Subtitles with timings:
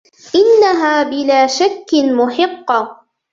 [0.35, 3.01] إنها بلا شك محقة.